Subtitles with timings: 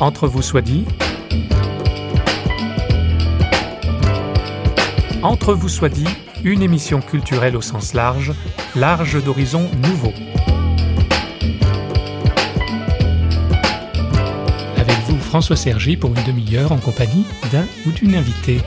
[0.00, 0.86] Entre vous soit dit.
[5.22, 6.08] Entre vous soit dit,
[6.42, 8.32] une émission culturelle au sens large,
[8.74, 10.14] large d'horizons nouveaux.
[14.78, 18.62] Avec vous, François Sergi, pour une demi-heure en compagnie d'un ou d'une invitée.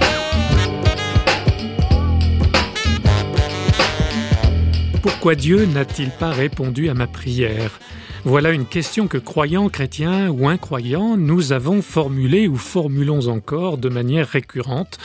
[5.02, 7.80] Pourquoi Dieu n'a-t-il pas répondu à ma prière?
[8.26, 13.90] Voilà une question que croyants, chrétiens ou incroyants, nous avons formulée ou formulons encore de
[13.90, 14.98] manière récurrente.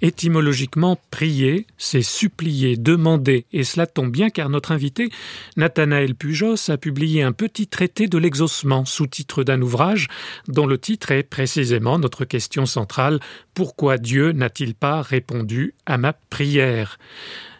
[0.00, 5.10] Étymologiquement, prier, c'est supplier, demander, et cela tombe bien car notre invité,
[5.58, 10.08] Nathanaël Pujos, a publié un petit traité de l'exaucement, sous-titre d'un ouvrage
[10.48, 13.20] dont le titre est précisément notre question centrale
[13.52, 16.98] Pourquoi Dieu n'a-t-il pas répondu à ma prière?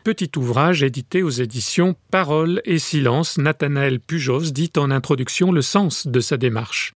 [0.03, 3.39] Petit ouvrage édité aux éditions Parole et Silence.
[3.39, 6.93] Nathanaël Pujos dit en introduction le sens de sa démarche.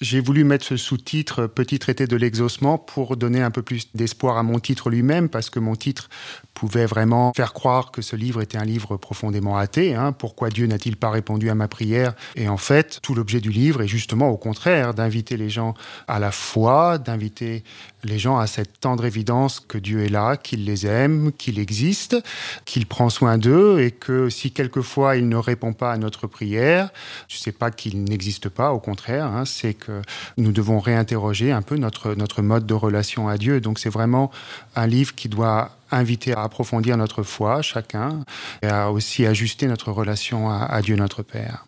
[0.00, 4.36] J'ai voulu mettre ce sous-titre Petit traité de l'exaucement pour donner un peu plus d'espoir
[4.36, 6.08] à mon titre lui-même, parce que mon titre
[6.52, 9.94] pouvait vraiment faire croire que ce livre était un livre profondément athée.
[9.94, 10.12] Hein.
[10.12, 12.14] Pourquoi Dieu n'a-t-il pas répondu à ma prière?
[12.36, 15.74] Et en fait, tout l'objet du livre est justement au contraire, d'inviter les gens
[16.08, 17.64] à la foi, d'inviter
[18.04, 22.16] les gens à cette tendre évidence que Dieu est là, qu'il les aime, qu'il existe,
[22.64, 26.90] qu'il prend soin d'eux et que si quelquefois il ne répond pas à notre prière,
[27.28, 30.02] je ne sais pas qu'il n'existe pas, au contraire, hein, c'est que
[30.36, 33.60] nous devons réinterroger un peu notre, notre mode de relation à Dieu.
[33.60, 34.30] Donc c'est vraiment
[34.76, 38.24] un livre qui doit inviter à approfondir notre foi, chacun,
[38.62, 41.64] et à aussi ajuster notre relation à, Dieu notre Père.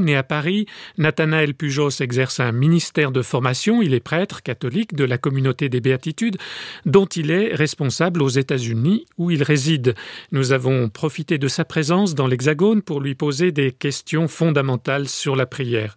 [0.00, 0.66] Né à Paris,
[0.98, 3.80] Nathanaël Pujos exerce un ministère de formation.
[3.80, 6.36] Il est prêtre catholique de la communauté des Béatitudes,
[6.84, 9.94] dont il est responsable aux États-Unis où il réside.
[10.30, 15.36] Nous avons profité de sa présence dans l'Hexagone pour lui poser des questions fondamentales sur
[15.36, 15.96] la prière.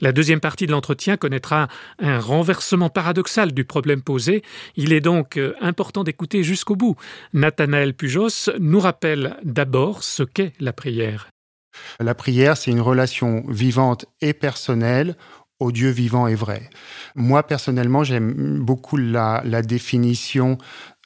[0.00, 4.42] La deuxième partie de l'entretien connaîtra un renversement paradoxal du problème posé.
[4.76, 6.96] Il est donc euh, important d'écouter jusqu'au bout.
[7.32, 11.32] Nathanaël Pujos nous rappelle d'abord ce qu'est la prière.
[12.00, 15.16] La prière, c'est une relation vivante et personnelle
[15.60, 16.68] au Dieu vivant et vrai.
[17.14, 20.58] Moi, personnellement, j'aime beaucoup la, la, définition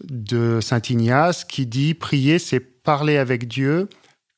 [0.02, 3.88] de Saint Ignace qui dit prier, c'est parler avec Dieu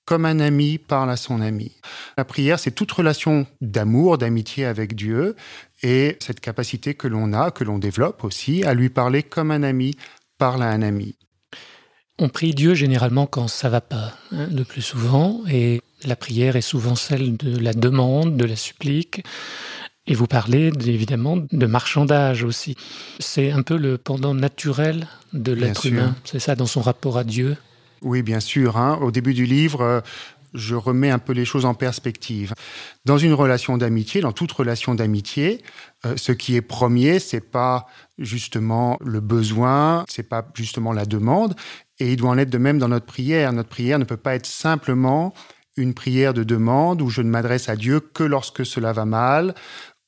[0.09, 1.77] comme un ami parle à son ami.
[2.17, 5.37] La prière, c'est toute relation d'amour, d'amitié avec Dieu
[5.83, 9.62] et cette capacité que l'on a, que l'on développe aussi, à lui parler comme un
[9.62, 9.97] ami
[10.38, 11.19] parle à un ami.
[12.19, 16.57] On prie Dieu généralement quand ça va pas, hein, le plus souvent, et la prière
[16.57, 19.23] est souvent celle de la demande, de la supplique.
[20.07, 22.77] Et vous parlez évidemment de marchandage aussi.
[23.19, 27.25] C'est un peu le pendant naturel de l'être humain, c'est ça, dans son rapport à
[27.25, 27.57] Dieu?
[28.01, 28.79] Oui, bien sûr.
[28.79, 28.99] Hein.
[29.03, 30.01] Au début du livre, euh,
[30.55, 32.55] je remets un peu les choses en perspective.
[33.05, 35.63] Dans une relation d'amitié, dans toute relation d'amitié,
[36.07, 37.87] euh, ce qui est premier, c'est pas
[38.19, 41.55] justement le besoin, c'est pas justement la demande,
[41.99, 43.53] et il doit en être de même dans notre prière.
[43.53, 45.35] Notre prière ne peut pas être simplement
[45.78, 49.55] une prière de demande où je ne m'adresse à Dieu que lorsque cela va mal,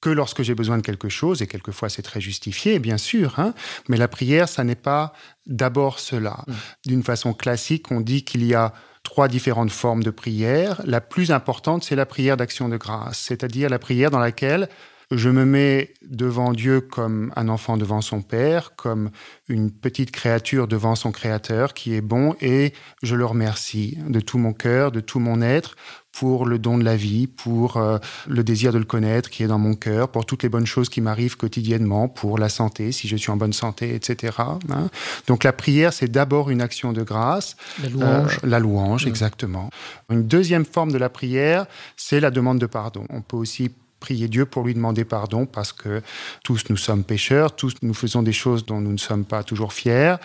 [0.00, 3.54] que lorsque j'ai besoin de quelque chose, et quelquefois c'est très justifié, bien sûr, hein,
[3.88, 5.12] mais la prière, ça n'est pas
[5.46, 6.44] d'abord cela.
[6.46, 6.52] Mm.
[6.86, 8.72] D'une façon classique, on dit qu'il y a
[9.02, 10.80] trois différentes formes de prière.
[10.84, 14.68] La plus importante, c'est la prière d'action de grâce, c'est-à-dire la prière dans laquelle
[15.10, 19.10] je me mets devant Dieu comme un enfant devant son Père, comme
[19.48, 22.72] une petite créature devant son Créateur qui est bon, et
[23.02, 25.74] je le remercie de tout mon cœur, de tout mon être,
[26.12, 27.98] pour le don de la vie, pour euh,
[28.28, 30.88] le désir de le connaître qui est dans mon cœur, pour toutes les bonnes choses
[30.88, 34.36] qui m'arrivent quotidiennement, pour la santé, si je suis en bonne santé, etc.
[34.38, 34.88] Hein.
[35.26, 37.56] Donc la prière, c'est d'abord une action de grâce.
[37.82, 38.38] La louange.
[38.42, 39.08] Euh, la louange, mmh.
[39.08, 39.70] exactement.
[40.10, 41.66] Une deuxième forme de la prière,
[41.96, 43.06] c'est la demande de pardon.
[43.10, 46.02] On peut aussi prier Dieu pour lui demander pardon parce que
[46.42, 49.72] tous nous sommes pécheurs, tous nous faisons des choses dont nous ne sommes pas toujours
[49.72, 50.16] fiers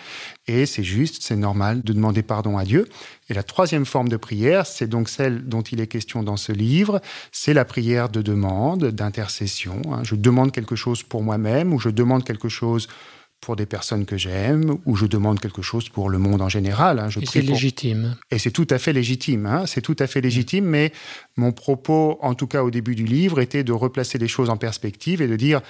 [0.48, 2.88] et c'est juste, c'est normal de demander pardon à Dieu.
[3.28, 6.52] Et la troisième forme de prière, c'est donc celle dont il est question dans ce
[6.52, 7.00] livre,
[7.32, 9.82] c'est la prière de demande, d'intercession.
[9.92, 10.02] Hein.
[10.04, 12.88] Je demande quelque chose pour moi-même ou je demande quelque chose
[13.40, 16.98] pour des personnes que j'aime ou je demande quelque chose pour le monde en général.
[16.98, 17.08] Hein.
[17.20, 18.16] et c'est légitime.
[18.30, 19.46] Et c'est tout à fait légitime.
[19.46, 19.66] Hein.
[19.66, 20.92] C'est tout à fait légitime, mais
[21.36, 24.56] mon propos, en tout cas au début du livre, était de replacer les choses en
[24.56, 25.60] perspective et de dire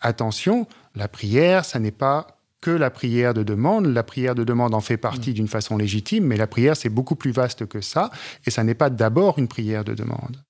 [0.00, 3.86] attention, la prière, ça n'est pas que la prière de demande.
[3.86, 5.34] La prière de demande en fait partie mm.
[5.34, 8.10] d'une façon légitime, mais la prière, c'est beaucoup plus vaste que ça,
[8.46, 10.42] et ça n'est pas d'abord une prière de demande.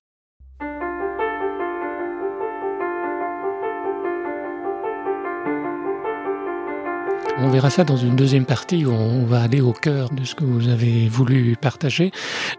[7.39, 10.33] On verra ça dans une deuxième partie où on va aller au cœur de ce
[10.33, 12.11] que vous avez voulu partager.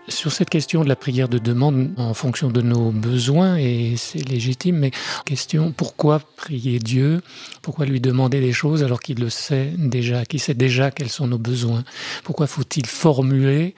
[0.07, 4.27] Sur cette question de la prière de demande en fonction de nos besoins, et c'est
[4.29, 4.93] légitime, mais
[5.25, 7.23] question, pourquoi prier Dieu?
[7.61, 11.27] Pourquoi lui demander des choses alors qu'il le sait déjà, qu'il sait déjà quels sont
[11.27, 11.83] nos besoins?
[12.23, 13.75] Pourquoi faut-il formuler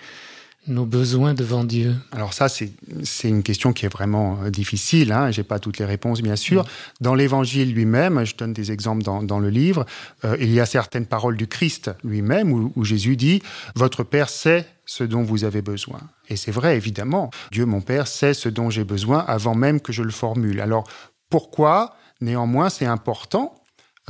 [0.66, 5.12] nos besoins devant Dieu Alors ça, c'est une question qui est vraiment euh, difficile.
[5.12, 5.30] Hein.
[5.30, 6.64] Je n'ai pas toutes les réponses, bien sûr.
[7.00, 9.86] Dans l'Évangile lui-même, je donne des exemples dans, dans le livre,
[10.24, 13.42] euh, il y a certaines paroles du Christ lui-même où, où Jésus dit
[13.74, 16.00] «Votre Père sait ce dont vous avez besoin.
[16.28, 17.30] Et c'est vrai, évidemment.
[17.52, 20.60] Dieu, mon Père, sait ce dont j'ai besoin avant même que je le formule.
[20.60, 20.84] Alors,
[21.30, 23.54] pourquoi, néanmoins, c'est important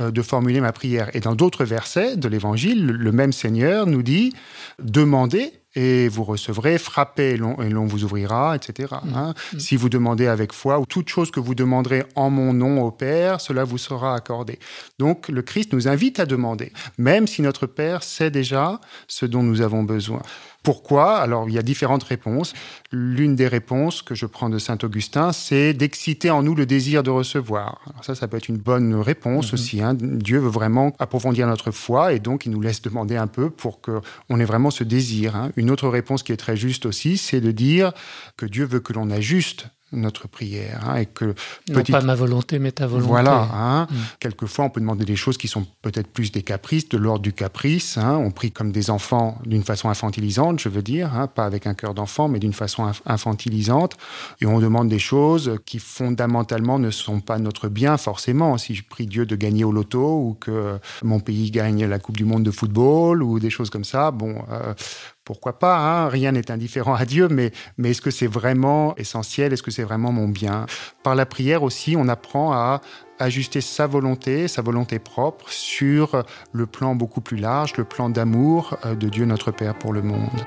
[0.01, 4.01] euh, de formuler ma prière Et dans d'autres versets de l'Évangile, le même Seigneur nous
[4.01, 4.33] dit,
[4.81, 8.95] demandez et vous recevrez, frappez et l'on vous ouvrira, etc.
[9.03, 9.15] Mm.
[9.15, 9.33] Hein.
[9.53, 9.59] Mm.
[9.59, 12.91] Si vous demandez avec foi, ou toute chose que vous demanderez en mon nom au
[12.91, 14.59] Père, cela vous sera accordé.
[14.99, 19.43] Donc le Christ nous invite à demander, même si notre Père sait déjà ce dont
[19.43, 20.21] nous avons besoin.
[20.63, 21.17] Pourquoi?
[21.17, 22.53] Alors, il y a différentes réponses.
[22.91, 27.01] L'une des réponses que je prends de Saint Augustin, c'est d'exciter en nous le désir
[27.01, 27.81] de recevoir.
[27.87, 29.53] Alors ça, ça peut être une bonne réponse mm-hmm.
[29.53, 29.81] aussi.
[29.81, 29.95] Hein.
[29.95, 33.81] Dieu veut vraiment approfondir notre foi et donc il nous laisse demander un peu pour
[33.81, 35.35] qu'on ait vraiment ce désir.
[35.35, 35.51] Hein.
[35.61, 37.93] Une autre réponse qui est très juste aussi, c'est de dire
[38.35, 40.81] que Dieu veut que l'on ajuste notre prière.
[40.87, 41.35] Hein, et que
[41.69, 43.07] non pas ma volonté, mais ta volonté.
[43.07, 43.49] Voilà.
[43.53, 43.95] Hein, mm.
[44.19, 47.33] Quelquefois, on peut demander des choses qui sont peut-être plus des caprices, de l'ordre du
[47.33, 47.97] caprice.
[47.97, 51.73] Hein, on prie comme des enfants d'une façon infantilisante, je veux dire, pas avec un
[51.73, 53.97] cœur d'enfant, mais d'une façon infantilisante.
[54.39, 58.57] Et on demande des choses qui fondamentalement ne sont pas notre bien forcément.
[58.57, 62.17] Si je prie Dieu de gagner au loto ou que mon pays gagne la Coupe
[62.17, 64.73] du Monde de football ou des choses comme ça, bon, euh,
[65.23, 69.53] pourquoi pas, hein, rien n'est indifférent à Dieu, mais, mais est-ce que c'est vraiment essentiel,
[69.53, 70.65] est-ce que c'est vraiment mon bien?
[71.03, 72.81] Par la prière aussi, on apprend à
[73.19, 78.77] ajuster sa volonté, sa volonté propre, sur le plan beaucoup plus large, le plan d'amour
[78.85, 80.45] euh, de Dieu notre Père pour le monde.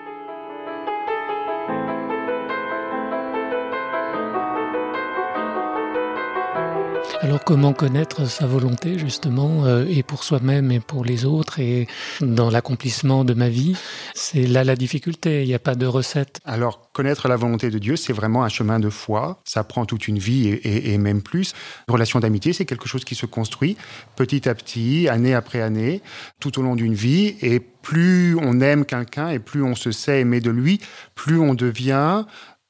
[7.25, 11.89] Alors comment connaître sa volonté justement, euh, et pour soi-même et pour les autres, et
[12.21, 13.75] dans l'accomplissement de ma vie?
[14.13, 16.39] C'est là la difficulté, il n'y a pas de recette.
[16.45, 20.07] Alors connaître la volonté de Dieu, c'est vraiment un chemin de foi, ça prend toute
[20.07, 21.55] une vie et, et même plus.
[21.89, 23.79] Une relation d'amitié, c'est quelque chose qui se construit
[24.17, 26.03] petit à petit, année après année,
[26.41, 30.21] tout au long d'une vie, et plus on aime quelqu'un et plus on se sait
[30.21, 30.79] aimer de lui,
[31.15, 32.25] plus on devient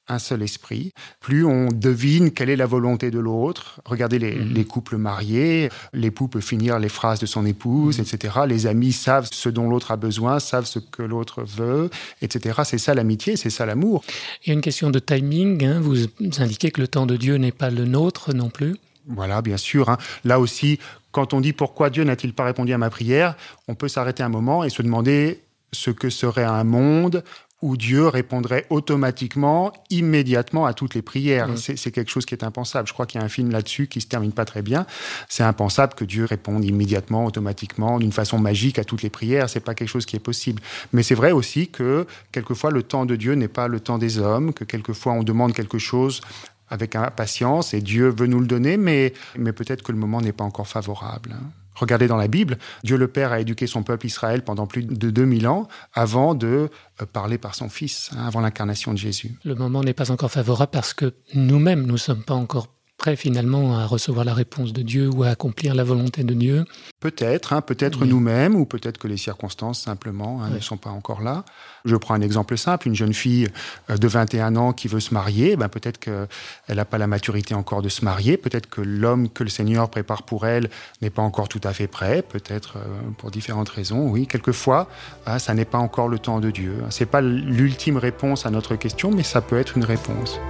[0.08, 3.80] un seul esprit, plus on devine quelle est la volonté de l'autre.
[3.84, 4.64] Regardez les, mhm.
[4.64, 8.04] couples mariés, l'époux peut finir les phrases de son épouse, mhm.
[8.04, 8.34] etc.
[8.46, 11.90] Les amis savent ce dont l'autre a besoin, savent ce que l'autre veut,
[12.20, 12.60] etc.
[12.64, 14.04] C'est ça l'amitié, c'est ça l'amour.
[14.44, 15.64] Il y a une question de timing.
[15.64, 15.80] Hein.
[15.80, 15.96] Vous
[16.38, 18.76] indiquez que le temps de Dieu n'est pas le nôtre non plus.
[19.06, 19.88] Voilà, bien sûr.
[19.88, 19.98] Hein.
[20.24, 20.78] Là aussi,
[21.12, 23.36] quand on dit pourquoi Dieu n'a-t-il pas répondu à ma prière,
[23.68, 25.40] on peut s'arrêter un moment et se demander
[25.72, 27.22] ce que serait un monde
[27.64, 31.48] où Dieu répondrait automatiquement, immédiatement à toutes les prières.
[31.48, 31.56] Mm.
[31.56, 32.86] C'est quelque chose qui est impensable.
[32.86, 34.84] Je crois qu'il y a un film là-dessus qui se termine pas très bien.
[35.30, 39.48] C'est impensable que Dieu réponde immédiatement, automatiquement, d'une façon magique à toutes les prières.
[39.48, 40.60] C'est pas quelque chose qui est possible.
[40.92, 44.18] Mais c'est vrai aussi que quelquefois le temps de Dieu n'est pas le temps des
[44.18, 46.20] hommes, que quelquefois on demande quelque chose
[46.68, 50.32] avec impatience et Dieu veut nous le donner, mais, mais peut-être que le moment n'est
[50.32, 51.34] pas encore favorable.
[51.74, 55.10] Regardez dans la Bible, Dieu le Père a éduqué son peuple Israël pendant plus de
[55.10, 56.70] 2000 ans avant de
[57.02, 59.34] euh, parler par son Fils, hein, avant l'incarnation de Jésus.
[59.44, 62.73] Le moment n'est pas encore favorable parce que nous-mêmes, nous ne sommes pas encore
[63.04, 66.64] prêt finalement à recevoir la réponse de Dieu ou à accomplir la volonté de Dieu.
[67.00, 71.20] Peut-être, hein, peut-être nous-mêmes, ou peut-être que les circonstances simplement hein, ne sont pas encore
[71.20, 71.44] là.
[71.84, 73.48] Je prends un exemple simple, une jeune fille
[73.90, 77.54] euh, de 21 ans qui veut se marier, ben peut-être qu'elle n'a pas la maturité
[77.54, 80.70] encore de se marier, peut-être que l'homme que le Seigneur prépare pour elle
[81.02, 84.88] n'est pas encore tout à fait prêt, peut-être euh, pour différentes raisons, oui, quelquefois,
[85.26, 86.76] hein, ça n'est pas encore le temps de Dieu.
[86.88, 90.40] Ce n'est pas l'ultime réponse à notre question, mais ça peut être une réponse.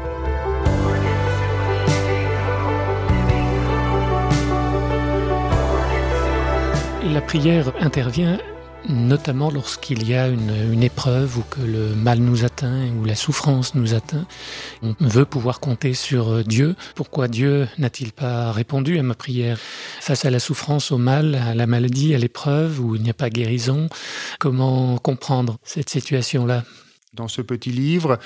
[7.12, 8.38] La prière intervient
[8.88, 13.74] notamment lorsqu'il y a une, épreuve ou que le mal nous atteint ou la souffrance
[13.74, 14.26] nous atteint.
[14.82, 16.76] On veut pouvoir compter sur Dieu.
[16.94, 19.58] Pourquoi Dieu n'a-t-il pas répondu à ma prière?
[20.00, 23.14] Face à la souffrance, au mal, à la maladie, à l'épreuve où il n'y a
[23.14, 23.88] pas guérison
[24.38, 26.64] Comment comprendre cette situation-là?
[27.12, 28.18] Dans ce petit livre,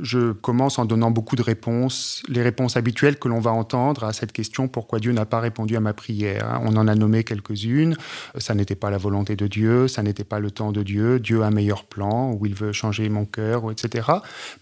[0.00, 4.12] je commence en donnant beaucoup de réponses, les réponses habituelles que l'on va entendre à
[4.12, 6.60] cette question pourquoi Dieu n'a pas répondu à ma prière.
[6.64, 7.96] On en a nommé quelques-unes.
[8.38, 11.20] Ça n'était pas la volonté de Dieu, ça n'était pas le temps de Dieu.
[11.20, 14.08] Dieu a un meilleur plan, ou il veut changer mon cœur, etc.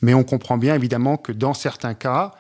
[0.03, 2.33] Mais on comprend bien évidemment que dans certains cas,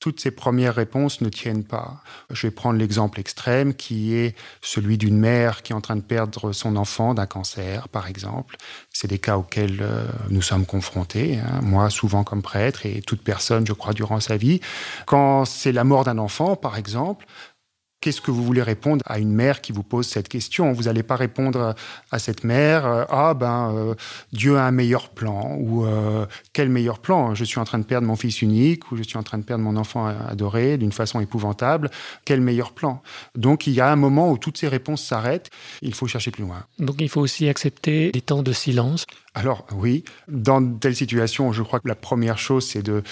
[0.00, 2.02] toutes ces premières réponses ne tiennent pas.
[2.30, 6.02] Je vais prendre l'exemple extrême qui est celui d'une mère qui est en train de
[6.02, 8.56] perdre son enfant d'un cancer, par exemple.
[8.92, 11.60] C'est des cas auxquels euh, nous sommes confrontés, hein.
[11.62, 14.60] moi souvent comme prêtre et toute personne, je crois, durant sa vie.
[15.06, 17.26] Quand c'est la mort d'un enfant, par exemple,
[18.00, 20.72] Qu'est-ce que vous voulez répondre à une mère qui vous pose cette question?
[20.72, 21.74] Vous n'allez pas répondre
[22.12, 23.94] à cette mère euh, Ah ben euh,
[24.32, 27.34] Dieu a un meilleur plan ou euh, quel meilleur plan?
[27.34, 29.42] Je suis en train de perdre mon fils unique ou je suis en train de
[29.42, 31.90] perdre mon enfant adoré d'une façon épouvantable.
[32.24, 33.02] Quel meilleur plan?
[33.34, 35.50] Donc il y a un moment où toutes ces réponses s'arrêtent.
[35.82, 36.64] Il faut chercher plus loin.
[36.78, 39.06] Donc il faut aussi accepter des temps de silence.
[39.34, 43.02] Alors oui, dans telle situation, je crois que la première chose, c'est de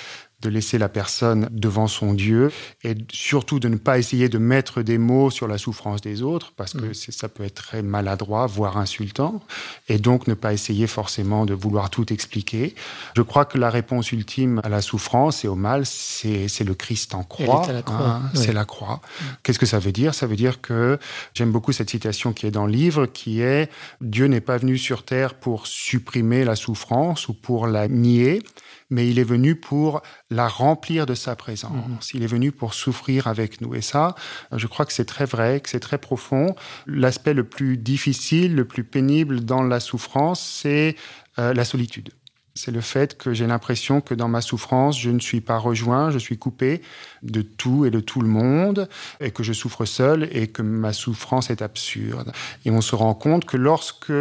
[0.42, 2.52] de laisser la personne devant son Dieu
[2.84, 6.52] et surtout de ne pas essayer de mettre des mots sur la souffrance des autres
[6.56, 6.94] parce que mm.
[6.94, 9.42] ça peut être très maladroit, voire insultant,
[9.88, 12.74] et donc ne pas essayer forcément de vouloir tout expliquer.
[13.16, 17.14] Je crois que la réponse ultime à la souffrance et au mal, c'est le Christ
[17.14, 17.66] en croix.
[17.86, 19.00] Hein, c'est la croix.
[19.00, 19.24] Mm.
[19.42, 20.14] Qu'est-ce que ça veut dire?
[20.14, 20.98] Ça veut dire que
[21.32, 23.70] j'aime beaucoup cette citation qui est dans le livre, qui est
[24.02, 28.42] Dieu n'est pas venu sur terre pour supprimer la souffrance ou pour la nier,
[28.90, 31.72] mais il est venu pour la remplir de sa présence.
[31.72, 31.98] Mhm.
[32.14, 33.74] Il est venu pour souffrir avec nous.
[33.74, 34.14] Et ça,
[34.52, 36.54] je crois que c'est très vrai, que c'est très profond.
[36.86, 40.96] L'aspect le plus difficile, le plus pénible dans la souffrance, c'est
[41.38, 42.10] euh, la solitude.
[42.56, 46.10] C'est le fait que j'ai l'impression que dans ma souffrance, je ne suis pas rejoint,
[46.10, 46.80] je suis coupé
[47.22, 48.88] de tout et de tout le monde,
[49.20, 52.32] et que je souffre seul et que ma souffrance est absurde.
[52.64, 54.12] Et on se rend compte que lorsque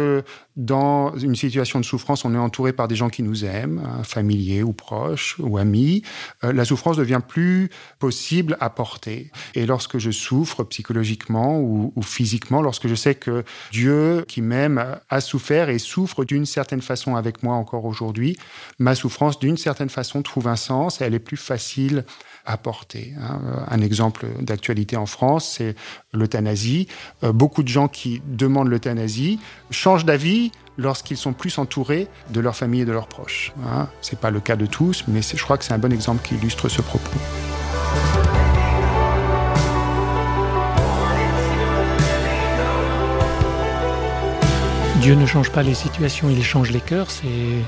[0.56, 4.02] dans une situation de souffrance, on est entouré par des gens qui nous aiment, hein,
[4.04, 6.02] familiers ou proches ou amis,
[6.44, 9.30] euh, la souffrance devient plus possible à porter.
[9.54, 14.98] Et lorsque je souffre psychologiquement ou, ou physiquement, lorsque je sais que Dieu qui m'aime
[15.10, 18.25] a souffert et souffre d'une certaine façon avec moi encore aujourd'hui,
[18.78, 22.04] ma souffrance d'une certaine façon trouve un sens et elle est plus facile
[22.46, 23.12] apporter.
[23.20, 23.40] Hein.
[23.68, 25.74] Un exemple d'actualité en France, c'est
[26.12, 26.88] l'euthanasie.
[27.24, 29.40] Euh, beaucoup de gens qui demandent l'euthanasie
[29.70, 33.52] changent d'avis lorsqu'ils sont plus entourés de leur famille et de leurs proches.
[33.66, 33.88] Hein.
[34.00, 36.26] Ce n'est pas le cas de tous, mais je crois que c'est un bon exemple
[36.26, 37.10] qui illustre ce propos.
[45.00, 47.10] Dieu ne change pas les situations, il change les cœurs.
[47.10, 47.62] C'est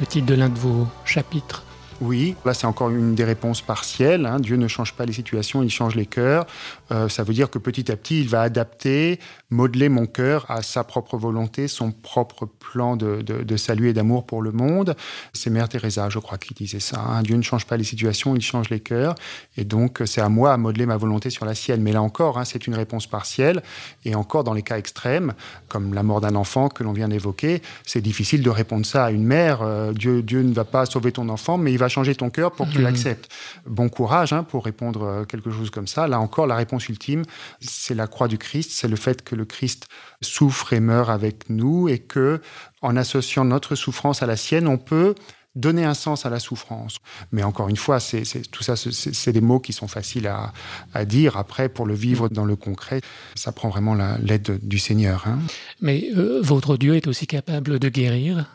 [0.00, 1.64] le titre de l'un de vos chapitres.
[2.00, 4.24] Oui, là c'est encore une des réponses partielles.
[4.24, 4.38] Hein.
[4.38, 6.46] Dieu ne change pas les situations, il change les cœurs.
[6.92, 9.18] Euh, ça veut dire que petit à petit, il va adapter,
[9.50, 14.26] modeler mon cœur à sa propre volonté, son propre plan de, de, salut et d'amour
[14.26, 14.94] pour le monde.
[15.32, 17.00] C'est Mère Teresa, je crois, qui disait ça.
[17.00, 17.22] Hein.
[17.22, 19.16] Dieu ne change pas les situations, il change les cœurs.
[19.56, 21.82] Et donc c'est à moi à modeler ma volonté sur la sienne.
[21.82, 23.60] Mais là encore, hein, c'est une réponse partielle.
[24.04, 25.34] Et encore dans les cas extrêmes,
[25.66, 29.10] comme la mort d'un enfant que l'on vient d'évoquer, c'est difficile de répondre ça à
[29.10, 29.62] une mère.
[29.62, 32.52] Euh, Dieu, Dieu ne va pas sauver ton enfant, mais il va changer ton cœur
[32.52, 32.84] pour que tu mhm.
[32.84, 33.30] l'acceptes.
[33.66, 36.06] Bon courage hein, pour répondre euh, quelque chose comme ça.
[36.08, 37.22] Là encore, la réponse ultime,
[37.60, 39.88] c'est la croix du Christ, c'est le fait que le Christ
[40.20, 42.40] souffre et meurt avec nous et que,
[42.82, 45.14] en associant notre souffrance à la sienne, on peut
[45.58, 46.96] donner un sens à la souffrance.
[47.32, 50.30] Mais encore une fois, c'est, tout ça, c'est, des mots qui sont faciles
[50.94, 51.36] à, dire.
[51.36, 53.00] Après, pour le vivre dans le concret,
[53.34, 55.24] ça prend vraiment l'aide du Seigneur.
[55.26, 55.38] Hein.
[55.80, 58.46] Mais euh, votre Dieu est aussi capable de guérir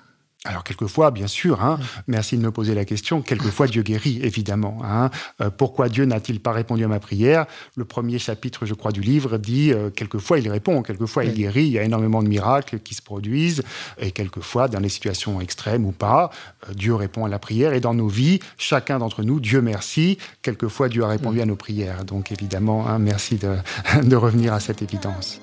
[0.46, 4.80] alors quelquefois, bien sûr, hein, merci de me poser la question, quelquefois Dieu guérit, évidemment.
[4.84, 5.10] Hein.
[5.40, 7.46] Euh, pourquoi Dieu n'a-t-il pas répondu à ma prière?
[7.78, 11.64] Le premier chapitre, je crois, du livre dit, euh, quelquefois il répond, quelquefois il guérit,
[11.68, 13.64] il y a énormément de miracles qui se produisent,
[13.98, 16.30] et quelquefois, dans les situations extrêmes ou pas,
[16.68, 20.18] euh, Dieu répond à la prière, et dans nos vies, chacun d'entre nous, Dieu merci,
[20.42, 22.04] quelquefois Dieu a répondu à nos prières.
[22.04, 23.56] Donc évidemment, hein, merci de,
[24.04, 25.40] de revenir à cette évidence.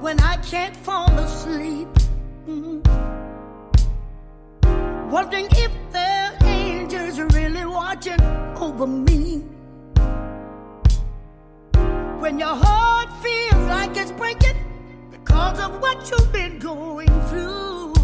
[0.00, 1.07] when I can't fall
[5.10, 8.20] Wondering if the angels are really watching
[8.60, 9.38] over me.
[12.20, 14.58] When your heart feels like it's breaking
[15.10, 17.94] because of what you've been going through,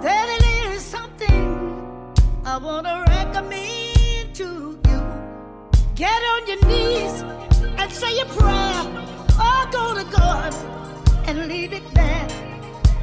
[0.00, 2.14] then it is something
[2.44, 5.00] I want to recommend to you.
[5.96, 7.22] Get on your knees
[7.78, 8.82] and say a prayer
[9.42, 10.54] or go to God
[11.26, 12.28] and leave it there.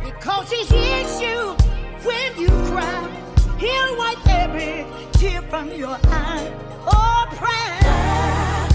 [0.06, 1.61] Because He hears you
[2.04, 3.10] when you cry.
[3.58, 6.52] He'll wipe every tear from your eye.
[6.88, 8.68] Oh, prayer,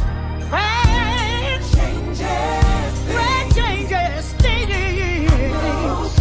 [0.50, 6.18] prayer changes, prayer changes things.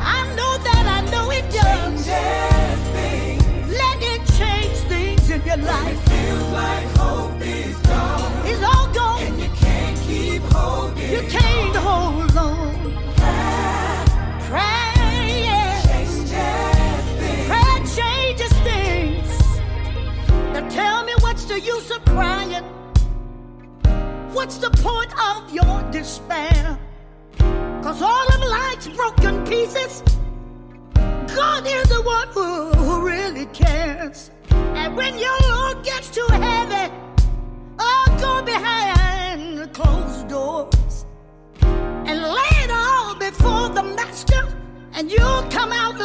[0.00, 2.06] I know that I know it does.
[2.92, 3.68] Things.
[3.82, 5.98] Let it change things in your life.
[6.08, 6.93] feels like
[21.54, 22.64] the use of crying?
[24.32, 26.78] What's the point of your despair?
[27.80, 30.02] Cause all of life's broken pieces.
[30.94, 34.30] God is the one who, really cares.
[34.50, 36.92] And when your load gets too heavy,
[37.78, 41.06] oh, go behind the closed doors
[42.08, 44.42] and lay it all before the master,
[44.94, 46.03] and you'll come out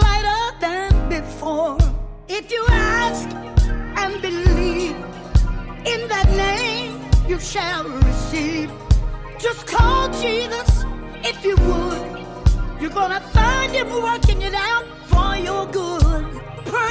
[6.09, 8.71] that name, you shall receive.
[9.39, 10.83] Just call Jesus
[11.23, 12.01] if you would.
[12.81, 16.25] You're gonna find him working it out for your good.
[16.65, 16.89] Pray,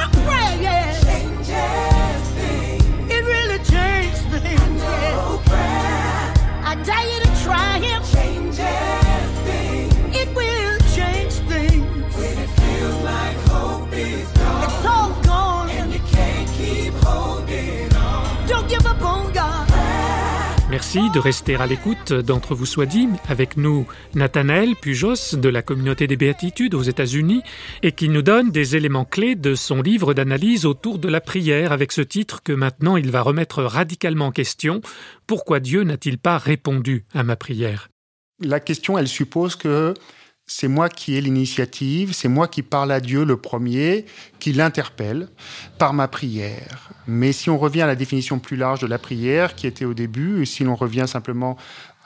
[0.00, 1.00] I pray, yeah.
[1.00, 3.12] Changes things.
[3.12, 4.82] It really changed things.
[4.84, 5.50] Oh, Yeah.
[5.50, 6.34] prayer
[6.70, 8.03] I dare you to try him.
[20.86, 25.62] Merci de rester à l'écoute d'Entre vous soit dit, avec nous Nathanaël Pujos de la
[25.62, 27.40] communauté des béatitudes aux États-Unis
[27.82, 31.72] et qui nous donne des éléments clés de son livre d'analyse autour de la prière
[31.72, 34.82] avec ce titre que maintenant il va remettre radicalement en question.
[35.26, 37.88] Pourquoi Dieu n'a-t-il pas répondu à ma prière?
[38.40, 39.94] La question, elle suppose que
[40.46, 44.04] c'est moi qui ai l'initiative, c'est moi qui parle à Dieu le premier,
[44.40, 45.28] qui l'interpelle
[45.78, 46.90] par ma prière.
[47.06, 49.94] Mais si on revient à la définition plus large de la prière qui était au
[49.94, 51.56] début, et si l'on revient simplement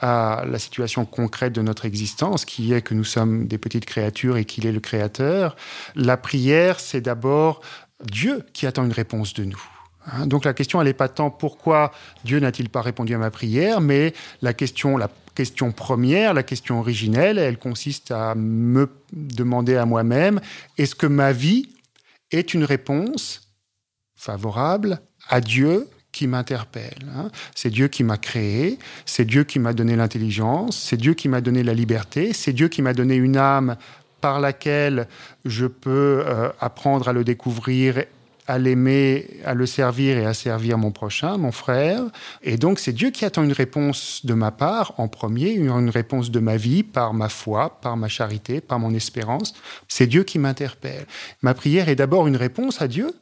[0.00, 4.36] à la situation concrète de notre existence, qui est que nous sommes des petites créatures
[4.36, 5.56] et qu'il est le Créateur,
[5.96, 7.60] la prière, c'est d'abord
[8.04, 9.62] Dieu qui attend une réponse de nous.
[10.06, 11.90] Hein, Donc la question, elle n'est pas tant pourquoi
[12.24, 16.80] Dieu n'a-t-il pas répondu à ma prière, mais la question, la question première, la question
[16.80, 20.40] originelle, elle consiste à me demander à moi-même,
[20.78, 21.68] est-ce que ma vie
[22.32, 23.48] est une réponse
[24.16, 27.06] favorable à Dieu qui m'interpelle.
[27.14, 27.30] hein?
[27.54, 31.40] C'est Dieu qui m'a créé, c'est Dieu qui m'a donné l'intelligence, c'est Dieu qui m'a
[31.40, 33.76] donné la liberté, c'est Dieu qui m'a donné une âme
[34.20, 35.06] par laquelle
[35.44, 38.02] je peux euh, apprendre à le découvrir
[38.48, 42.00] à l'aimer, à le servir et à servir mon prochain, mon frère.
[42.42, 46.30] Et donc, c'est Dieu qui attend une réponse de ma part en premier, une, réponse
[46.30, 49.54] de ma vie par ma foi, par ma charité, par mon espérance.
[49.86, 51.06] C'est Dieu qui m'interpelle.
[51.42, 53.12] Ma prière est d'abord une réponse à Dieu,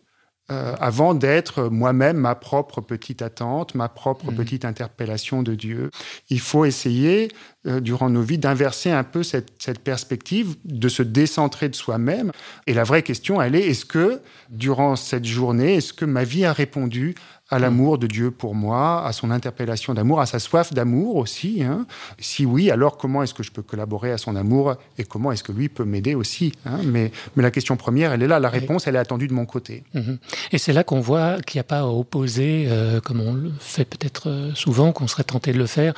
[0.50, 4.36] euh, avant d'être moi-même ma propre petite attente, ma propre Mhm.
[4.36, 5.90] petite interpellation de Dieu.
[6.30, 7.32] Il faut essayer,
[7.66, 12.30] euh, durant nos vies, d'inverser un peu cette, cette perspective, de se décentrer de soi-même.
[12.66, 16.44] Et la vraie question, elle est, est-ce que, durant cette journée, est-ce que ma vie
[16.44, 17.14] a répondu
[17.48, 21.62] à l'amour de Dieu pour moi, à son interpellation d'amour, à sa soif d'amour aussi
[21.62, 21.86] hein
[22.18, 25.44] Si oui, alors comment est-ce que je peux collaborer à son amour et comment est-ce
[25.44, 28.40] que lui peut m'aider aussi hein mais, mais la question première, elle est là.
[28.40, 29.84] La réponse, elle est attendue de mon côté.
[29.94, 30.18] Mhm.
[30.52, 33.52] Et c'est là qu'on voit qu'il n'y a pas à opposer, euh, comme on le
[33.60, 35.94] fait peut-être euh, souvent, qu'on serait tenté de le faire,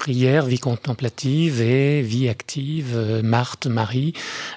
[0.00, 4.14] prière, vie contemplative et vie active, euh, Marthe, Marie.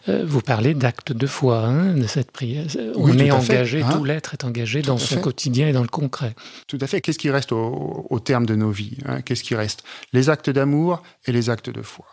[0.07, 2.65] Euh, vous parlez d'acte de foi, hein, de cette prière.
[2.95, 3.89] On Oui, tout est fait, engagé, hein.
[3.91, 5.21] tout l'être est engagé dans son fait.
[5.21, 6.33] quotidien et dans le concret.
[6.67, 7.01] Tout à fait.
[7.01, 9.21] Qu'est-ce qui reste au, au terme de nos vies hein?
[9.21, 9.83] Qu'est-ce qui reste?
[10.13, 12.05] Les actes d'amour et les actes de foi.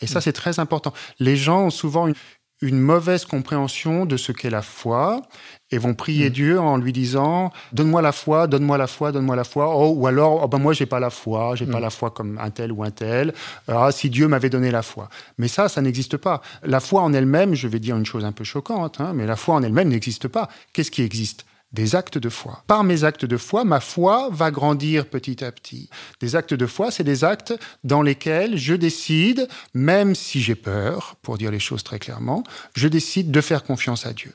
[0.00, 0.92] Et ça, c'est très important.
[1.20, 2.14] Les gens ont souvent une,
[2.62, 5.22] une mauvaise compréhension de ce qu'est la foi
[5.70, 6.32] et vont prier Mm.
[6.32, 9.74] Dieu en lui disant donne-moi la foi, donne-moi la foi, donne-moi la foi.
[9.76, 11.82] Oh, ou alors oh, ben moi j'ai pas la foi, j'ai pas Mm.
[11.82, 13.34] la foi comme un tel ou un tel.
[13.68, 15.08] Ah, si Dieu m'avait donné la foi.
[15.38, 16.40] Mais ça, ça n'existe pas.
[16.62, 19.36] La foi en elle-même, je vais dire une chose un peu choquante, hein, mais la
[19.36, 20.48] foi en elle-même n'existe pas.
[20.72, 21.44] Qu'est-ce qui existe?
[21.72, 22.62] Des actes de foi.
[22.68, 25.90] Par mes actes de foi, ma foi va grandir petit à petit.
[26.20, 31.16] Des actes de foi, c'est des actes dans lesquels je décide, même si j'ai peur,
[31.22, 32.44] pour dire les choses très clairement,
[32.76, 34.32] je décide de faire confiance à Dieu.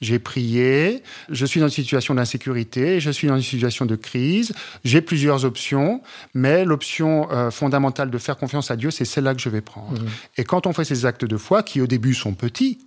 [0.00, 4.52] J'ai prié, je suis dans une situation d'insécurité, je suis dans une situation de crise,
[4.84, 6.02] j'ai plusieurs options,
[6.34, 10.00] mais l'option euh, fondamentale de faire confiance à Dieu, c'est celle-là que je vais prendre.
[10.00, 10.08] Mhm.
[10.36, 12.78] Et quand on fait ces actes de foi, qui au début sont petits,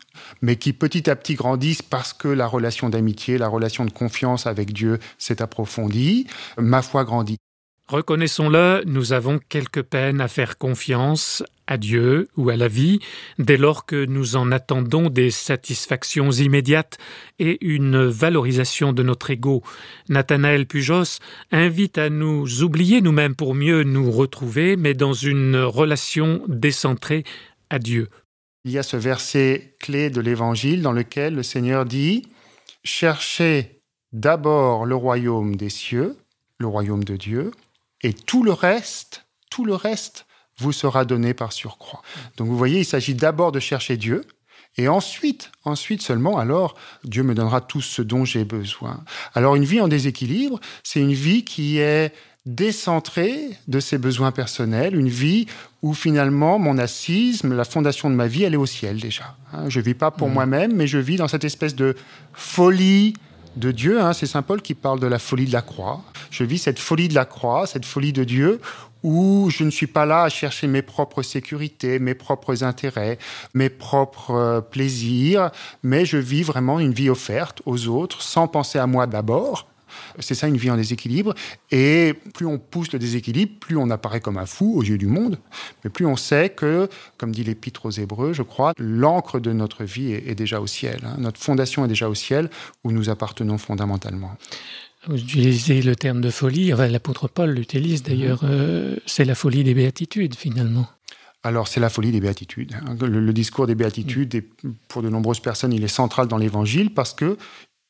[0.41, 4.47] mais qui petit à petit grandissent parce que la relation d'amitié, la relation de confiance
[4.47, 7.37] avec Dieu s'est approfondie, ma foi grandit.
[7.89, 12.99] Reconnaissons-le, nous avons quelque peine à faire confiance à Dieu ou à la vie
[13.39, 16.97] dès lors que nous en attendons des satisfactions immédiates
[17.39, 19.63] et une valorisation de notre ego.
[20.09, 21.19] Nathanaël Pujos
[21.53, 27.23] invite à nous oublier nous-mêmes pour mieux nous retrouver, mais dans une relation décentrée
[27.69, 28.09] à Dieu.
[28.65, 32.23] Il y a ce verset clé de l'Évangile dans lequel le Seigneur dit
[32.83, 33.79] Cherchez
[34.11, 36.17] d'abord le royaume des cieux,
[36.59, 37.51] le royaume de Dieu,
[38.01, 40.25] et tout le reste, tout le reste
[40.59, 42.01] vous sera donné par surcroît.
[42.37, 44.25] Donc vous voyez, il s'agit d'abord de chercher Dieu,
[44.79, 49.03] Et ensuite, ensuite seulement, alors, Dieu me donnera tout ce dont j'ai besoin.
[49.33, 52.13] Alors, une vie en déséquilibre, c'est une vie qui est
[52.45, 55.47] décentrée de ses besoins personnels, une vie
[55.81, 59.35] où finalement mon assise, la fondation de ma vie, elle est au ciel déjà.
[59.51, 59.67] Hein.
[59.67, 60.33] Je vis pas pour Mhm.
[60.35, 61.95] moi-même, mais je vis dans cette espèce de
[62.33, 63.13] folie
[63.55, 63.99] de Dieu.
[63.99, 64.13] hein.
[64.13, 66.03] C'est Saint Paul qui parle de la folie de la croix.
[66.31, 68.59] Je vis cette folie de la croix, cette folie de Dieu,
[69.03, 73.17] où je ne suis pas là à chercher mes propres sécurités, mes propres intérêts,
[73.53, 75.51] mes propres euh, plaisirs,
[75.83, 79.67] mais je vis vraiment une vie offerte aux autres sans penser à moi d'abord.
[80.19, 81.33] C'est ça une vie en déséquilibre.
[81.71, 85.07] Et plus on pousse le déséquilibre, plus on apparaît comme un fou aux yeux du
[85.07, 85.39] monde,
[85.83, 89.83] mais plus on sait que, comme dit l'Épître aux Hébreux, je crois, l'encre de notre
[89.83, 90.99] vie est, déjà au ciel.
[91.05, 91.15] hein.
[91.19, 92.49] Notre fondation est déjà au ciel,
[92.83, 94.35] où nous appartenons fondamentalement.
[95.07, 99.63] Vous utilisez le terme de folie, enfin, l'apôtre Paul l'utilise d'ailleurs, euh, c'est la folie
[99.63, 100.87] des béatitudes finalement.
[101.43, 102.73] Alors, c'est la folie des béatitudes.
[102.75, 102.95] hein.
[102.99, 104.49] Le, le discours des béatitudes, est-
[104.89, 107.37] pour de nombreuses personnes, il est central dans l'évangile parce que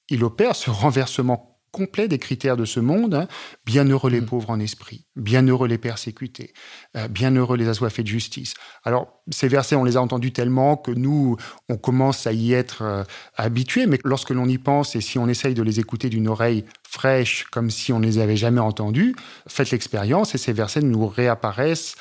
[0.10, 3.14] il opère ce renversement complet des critères de ce monde.
[3.14, 3.28] hein.
[3.66, 4.26] Bienheureux les Mm.
[4.26, 6.54] pauvres en esprit, bienheureux les persécutés,
[6.96, 8.56] euh, bienheureux les assoiffés de justice.
[8.84, 11.38] Alors, ces versets, on les a entendus tellement que nous,
[11.70, 13.04] on commence à y être euh,
[13.36, 16.66] habitués, mais lorsque l'on y pense et si on essaye de les écouter d'une oreille
[16.90, 19.16] fraîche, comme si on ne les avait jamais entendus,
[19.48, 21.96] faites l'expérience et ces versets nous réapparaissent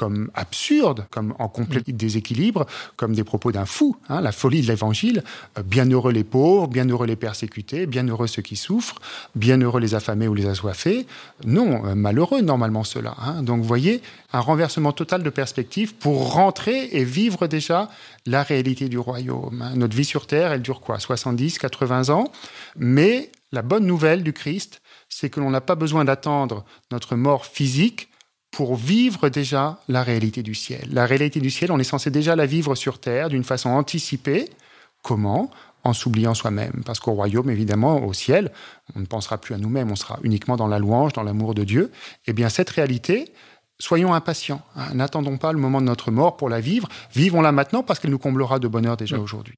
[0.00, 2.64] comme absurdes, comme en complet déséquilibre,
[2.96, 5.22] comme des propos d'un fou, hein, la folie de l'évangile.
[5.58, 8.98] Euh, bienheureux les pauvres, bienheureux les persécutés, bienheureux ceux qui souffrent,
[9.34, 11.06] bienheureux les affamés ou les assoiffés.
[11.44, 13.14] Non, euh, malheureux normalement cela.
[13.18, 13.42] hein.
[13.42, 14.00] Donc vous voyez,
[14.32, 17.90] un renversement total de perspective pour rentrer et vivre déjà
[18.24, 19.60] la réalité du royaume.
[19.60, 19.72] hein.
[19.76, 22.32] Notre vie sur Terre, elle dure quoi 70, 80 ans?
[22.78, 27.44] Mais la bonne nouvelle du Christ, c'est que l'on n'a pas besoin d'attendre notre mort
[27.44, 28.09] physique
[28.50, 30.88] pour vivre déjà la réalité du ciel.
[30.90, 34.48] La réalité du ciel, on est censé déjà la vivre sur terre d'une façon anticipée.
[35.02, 35.50] Comment?
[35.82, 36.82] En s'oubliant soi-même.
[36.84, 38.52] Parce qu'au royaume, évidemment, au ciel,
[38.94, 41.64] on ne pensera plus à nous-mêmes, on sera uniquement dans la louange, dans l'amour de
[41.64, 41.90] Dieu.
[42.26, 43.32] Eh bien, cette réalité,
[43.78, 44.60] soyons impatients.
[44.76, 44.94] hein.
[44.94, 46.88] N'attendons pas le moment de notre mort pour la vivre.
[47.14, 49.54] Vivons-la maintenant parce qu'elle nous comblera de bonheur déjà aujourd'hui.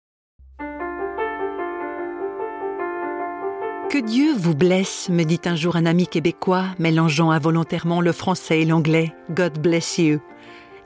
[3.93, 8.63] Que Dieu vous blesse, me dit un jour un ami québécois, mélangeant involontairement le français
[8.63, 9.15] et l'anglais.
[9.29, 10.19] God bless you.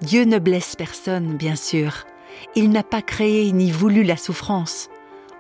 [0.00, 2.04] Dieu ne blesse personne, bien sûr.
[2.56, 4.88] Il n'a pas créé ni voulu la souffrance.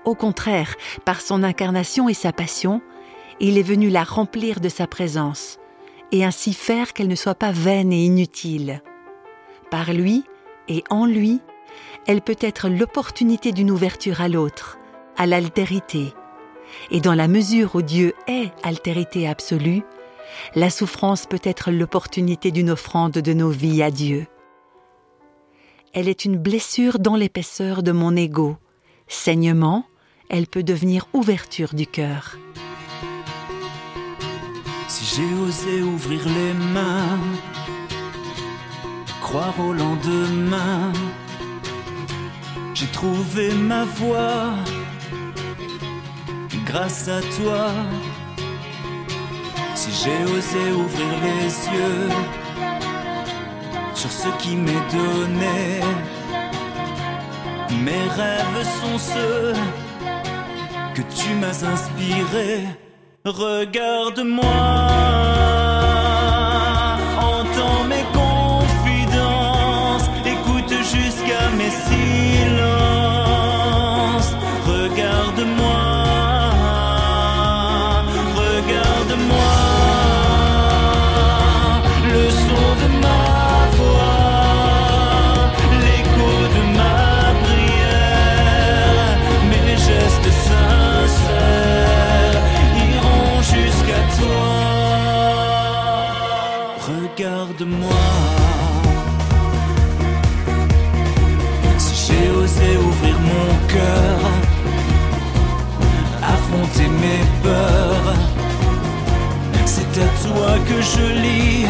[0.04, 2.82] Au contraire, par son incarnation et sa passion,
[3.40, 5.58] il est venu la remplir de sa présence,
[6.12, 8.80] et ainsi faire qu'elle ne soit pas vaine et inutile.
[9.72, 10.22] Par lui
[10.68, 11.40] et en lui,
[12.06, 14.78] elle peut être l'opportunité d'une ouverture à l'autre,
[15.16, 16.14] à l'altérité,
[16.90, 19.82] et dans la mesure où Dieu est altérité absolue,
[20.54, 24.26] la souffrance peut être l'opportunité d'une offrande de nos vies à Dieu.
[25.92, 28.56] Elle est une blessure dans l'épaisseur de mon ego.
[29.08, 29.86] Saignement,
[30.28, 32.36] elle peut devenir ouverture du cœur.
[34.88, 37.18] Si j'ai osé ouvrir les mains,
[39.22, 40.92] croire au lendemain,
[42.74, 44.52] j'ai trouvé ma voie
[46.76, 47.64] grâce à toi.
[49.74, 52.10] Si j'ai osé ouvrir les yeux
[53.94, 55.58] sur ce qui m'est donné,
[57.86, 59.54] mes rêves sont ceux
[60.94, 62.66] que tu m'as inspirés.
[63.24, 64.58] Regarde-moi,
[67.32, 72.55] entends mes confidences, écoute jusqu'à mes silences.
[97.66, 97.90] Regarde-moi.
[101.78, 104.18] Si j'ai osé ouvrir mon cœur,
[106.22, 108.14] affronter mes peurs,
[109.64, 111.66] c'est à toi que je lis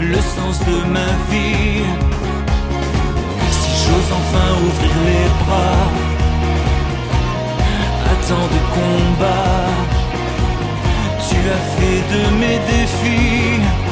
[0.00, 1.84] le sens de ma vie.
[3.50, 5.82] Si j'ose enfin ouvrir les bras,
[8.06, 9.72] à tant de combats,
[11.28, 13.83] tu as fait de mes défis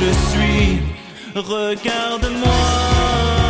[0.00, 0.78] je suis.
[1.34, 3.49] Regarde-moi.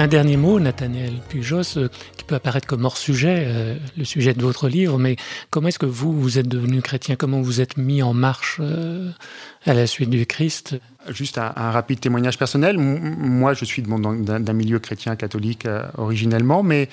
[0.00, 4.32] Un dernier mot, Nathaniel Pujos, euh, qui peut apparaître comme hors sujet, euh, le sujet
[4.32, 5.16] de votre livre, mais
[5.50, 7.16] comment est-ce que vous, vous êtes devenu chrétien?
[7.16, 9.10] Comment vous êtes mis en marche euh,
[9.66, 10.80] à la suite du Christ?
[11.10, 12.78] Juste un, rapide témoignage personnel.
[12.78, 15.66] Moi, je suis d'un milieu chrétien catholique
[15.98, 16.88] originellement, mais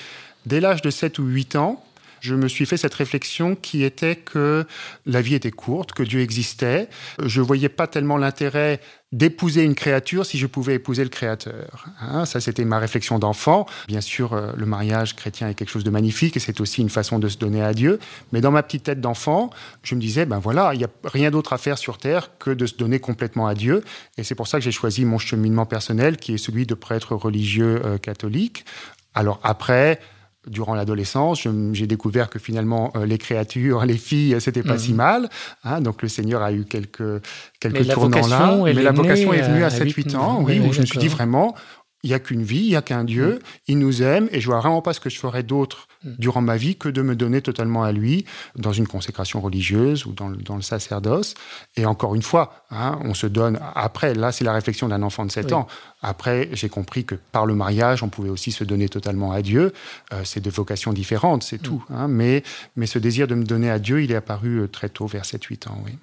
[0.45, 1.81] dès l'âge de 7 ou 8 ans,
[2.27, 4.65] je me suis fait cette réflexion qui était que
[5.05, 6.89] la vie était courte, que Dieu existait.
[7.23, 8.81] Je voyais pas tellement l'intérêt
[9.13, 11.85] d'épouser une créature si je pouvais épouser le Créateur.
[12.01, 13.65] Hein, ça, c'était ma réflexion d'enfant.
[13.87, 16.89] Bien sûr, euh, le mariage chrétien est quelque chose de magnifique et c'est aussi une
[16.89, 17.99] façon de se donner à Dieu.
[18.33, 19.49] Mais dans ma petite tête d'enfant,
[19.83, 22.51] je me disais, ben voilà, il n'y a rien d'autre à faire sur Terre que
[22.51, 23.81] de se donner complètement à Dieu.
[24.17, 27.15] Et c'est pour ça que j'ai choisi mon cheminement personnel, qui est celui de prêtre
[27.15, 28.65] religieux euh, catholique.
[29.13, 30.01] Alors après,
[30.47, 34.79] durant l'adolescence, j'ai découvert que finalement euh, les créatures, les filles, euh, c'était pas Mhm.
[34.79, 35.29] si mal.
[35.63, 35.81] hein.
[35.81, 37.21] donc le Seigneur a eu quelques
[37.59, 38.55] quelques tournants là.
[38.63, 41.07] Mais la vocation est venue à à 7-8 ans, oui, où je me suis dit
[41.07, 41.55] vraiment,
[42.03, 44.45] il y a qu'une vie, il y a qu'un Dieu, il nous aime, et je
[44.47, 46.09] vois vraiment pas ce que je ferais d'autre Mm.
[46.19, 48.23] durant ma vie que de me donner totalement à lui
[48.55, 51.33] dans une consécration religieuse ou dans le, dans le sacerdoce.
[51.75, 54.13] Et encore une fois, hein, on se donne après.
[54.13, 55.53] Là, c'est la réflexion d'un enfant de 7 Oui.
[55.53, 55.65] ans.
[56.01, 59.73] Après, j'ai compris que par le mariage, on pouvait aussi se donner totalement à Dieu.
[60.13, 61.83] Euh, c'est de vocations différentes, c'est tout.
[61.89, 62.07] hein.
[62.07, 62.43] mais,
[62.75, 65.23] mais ce désir de me donner à Dieu, il est apparu euh, très tôt, vers
[65.23, 65.81] 7-8 ans.
[65.85, 65.93] Oui.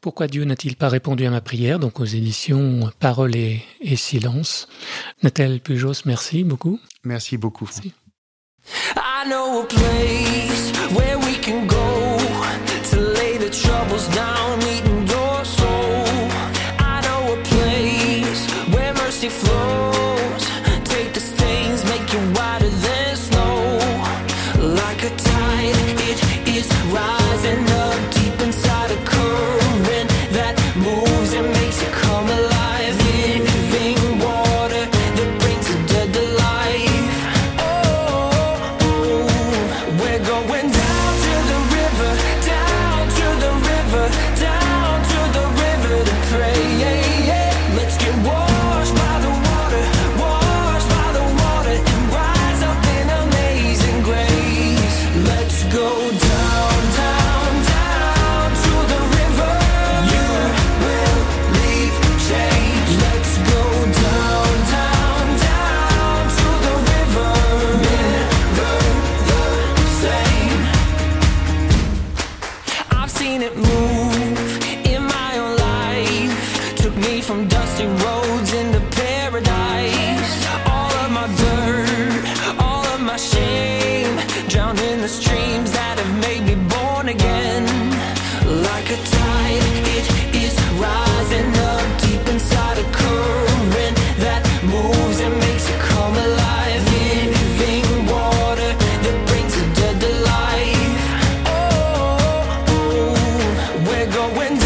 [0.00, 4.66] Pourquoi Dieu n'a-t-il pas répondu à ma prière Donc aux éditions Parole et, et Silence?
[5.22, 6.78] Nathalie Pujos, merci beaucoup.
[7.04, 7.64] Merci beaucoup.
[7.66, 7.92] Merci.
[8.96, 11.89] I know a place where we can go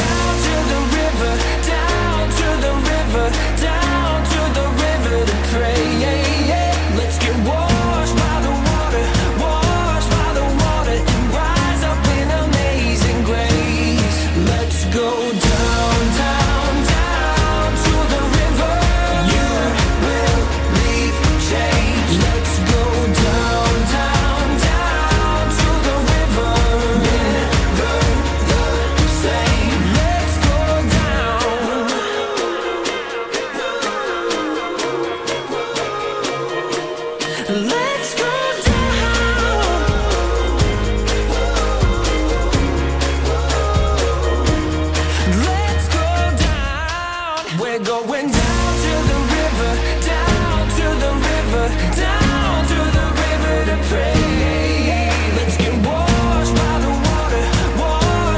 [0.05, 1.33] down to the river,
[1.73, 3.27] down to the river,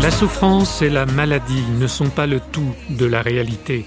[0.06, 3.84] La souffrance et la maladie ne sont pas le tout de la réalité.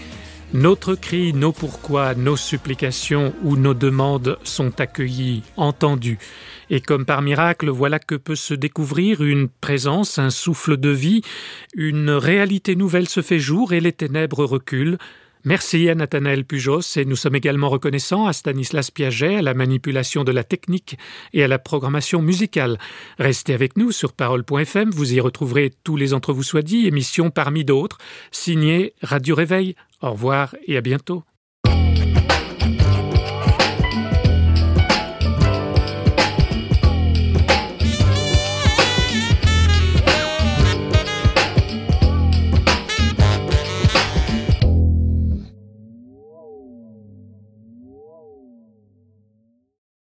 [0.53, 6.19] Notre cri, nos pourquoi, nos supplications ou nos demandes sont accueillis, entendus.
[6.69, 11.21] Et comme par miracle, voilà que peut se découvrir une présence, un souffle de vie,
[11.73, 14.97] une réalité nouvelle se fait jour et les ténèbres reculent.
[15.45, 20.25] Merci à Nathanaël Pujos et nous sommes également reconnaissants à Stanislas Piaget, à la manipulation
[20.25, 20.97] de la technique
[21.32, 22.78] et à la programmation musicale.
[23.19, 27.32] Restez avec nous sur parole.fm, vous y retrouverez tous les entre vous soit dit, émissions
[27.32, 27.99] parmi d'autres,
[28.32, 29.75] signées Radio Réveil.
[30.02, 31.23] Au revoir et à bientôt.